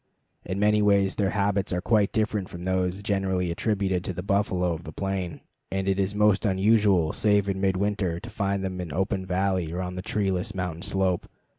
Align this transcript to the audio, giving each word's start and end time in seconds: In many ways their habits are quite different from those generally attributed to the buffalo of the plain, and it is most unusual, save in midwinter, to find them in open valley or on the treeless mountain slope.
In 0.43 0.57
many 0.59 0.81
ways 0.81 1.13
their 1.13 1.29
habits 1.29 1.71
are 1.71 1.79
quite 1.79 2.11
different 2.11 2.49
from 2.49 2.63
those 2.63 3.03
generally 3.03 3.51
attributed 3.51 4.03
to 4.05 4.13
the 4.13 4.23
buffalo 4.23 4.73
of 4.73 4.83
the 4.83 4.91
plain, 4.91 5.41
and 5.71 5.87
it 5.87 5.99
is 5.99 6.15
most 6.15 6.43
unusual, 6.43 7.13
save 7.13 7.47
in 7.47 7.61
midwinter, 7.61 8.19
to 8.19 8.29
find 8.31 8.63
them 8.65 8.81
in 8.81 8.91
open 8.91 9.27
valley 9.27 9.71
or 9.71 9.79
on 9.79 9.93
the 9.93 10.01
treeless 10.01 10.55
mountain 10.55 10.81
slope. 10.81 11.29